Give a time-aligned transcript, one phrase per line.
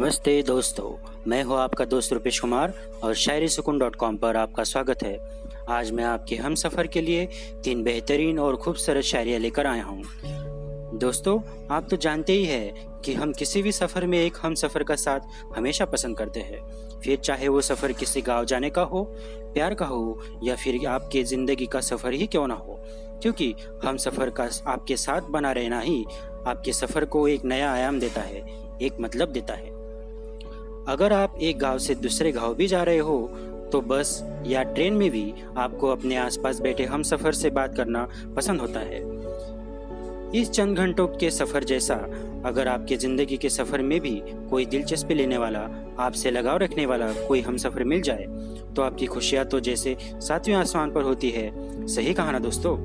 [0.00, 0.90] नमस्ते दोस्तों,
[1.28, 2.72] मैं हूँ आपका दोस्त रुपेश कुमार
[3.04, 5.18] और शायरी सुकून डॉट कॉम पर आपका स्वागत है।
[5.68, 7.26] आज मैं आपके हम सफ़र के लिए
[7.64, 10.02] तीन बेहतरीन और खूबसूरत शायरियाँ लेकर आया हूँ।
[10.98, 11.38] दोस्तों,
[11.70, 14.94] आप तो जानते ही हैं कि हम किसी भी सफ़र में एक हम सफ़र का
[14.94, 15.20] साथ
[15.56, 16.60] हमेशा पसंद करते हैं।
[17.00, 19.02] फिर चाहे वो सफ़र किसी गाँव जाने का हो,
[19.54, 22.80] प्यार का हो, या फिर आपके ज़िंदगी का सफ़र ही क्यों ना हो।
[23.22, 23.54] क्योंकि
[23.84, 26.04] हम सफ़र का आपके साथ बना रहना ही
[26.46, 28.44] आपके सफ़र को एक नया आयाम देता है,
[28.82, 29.78] एक मतलब देता है।
[30.88, 33.18] अगर आप एक गाँव से दूसरे गाँव भी जा रहे हो
[33.72, 38.06] तो बस या ट्रेन में भी आपको अपने आसपास बैठे हम सफ़र से बात करना
[38.36, 38.98] पसंद होता है।
[40.40, 41.94] इस चंद घंटों के सफ़र जैसा,
[42.46, 45.60] अगर आपके ज़िंदगी के सफ़र में भी कोई दिलचस्पी लेने वाला,
[45.98, 48.26] आपसे लगाव रखने वाला कोई हम सफ़र मिल जाए
[48.76, 52.76] तो आपकी खुशियाँ तो जैसे सातवें आसमान पर होती है। सही कहा ना दोस्तों?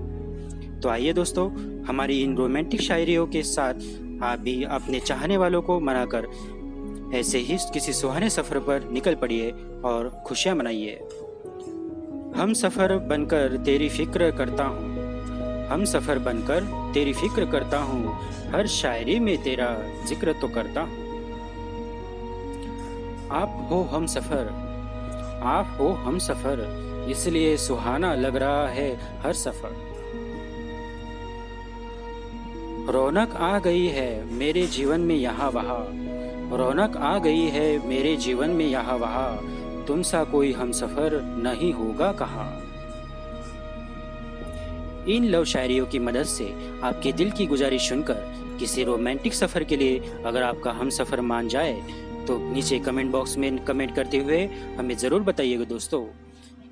[0.81, 1.49] तो आइए दोस्तों,
[1.83, 3.73] हमारी इन रोमांटिक शायरियों के साथ
[4.23, 6.27] आप भी अपने चाहने वालों को मनाकर
[7.13, 9.51] ऐसे ही किसी सुहाने सफ़र पर निकल पड़िए
[9.85, 10.99] और खुशियाँ मनाइए।
[12.35, 14.93] हम सफ़र बनकर तेरी फ़िक्र करता हूँ।
[15.67, 18.13] हम सफ़र बनकर तेरी फ़िक्र करता हूँ।
[18.51, 19.67] हर शायरी में तेरा
[20.07, 21.03] ज़िक्र तो करता हूँ।
[23.31, 24.49] आप हो हम सफ़र,
[25.43, 29.83] आप हो हम सफ़र, इसलिए सुहाना लग रहा है हर सफ़र।
[32.91, 35.79] रौनक आ गई है मेरे जीवन में यहाँ वहाँ।
[36.51, 41.71] रौनक आ गई है, मेरे जीवन में यहाँ वहाँ। तुम सा कोई हम सफ़र नहीं
[41.73, 42.45] होगा कहा।
[45.07, 46.45] इन लव शायरियों की मदद से
[46.83, 51.47] आपके दिल की गुजारिश सुनकर किसी रोमांटिक सफ़र के लिए अगर आपका हम सफ़र मान
[51.47, 51.73] जाए
[52.27, 54.43] तो नीचे कमेंट बॉक्स में कमेंट करते हुए
[54.77, 56.05] हमें ज़रूर बताइएगा दोस्तों।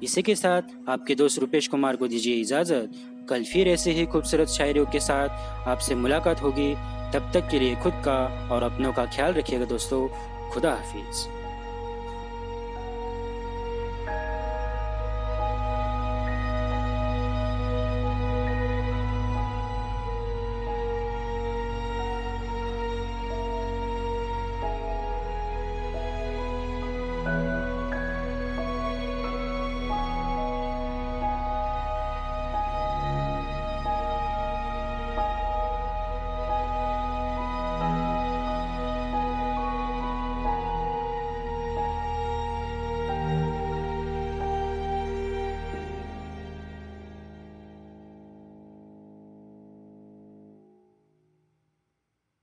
[0.04, 2.92] इसी के साथ आपके दोस्त रुपेश कुमार को दीजिए इजाज़त।
[3.30, 6.74] कल फिर ऐसे ही खूबसूरत शायरियों के साथ आपसे मुलाकात होगी।
[7.14, 10.08] तब तक के लिए खुद का और अपनों का ख्याल रखिएगा दोस्तों।
[10.50, 11.43] खुदा हाफिज़।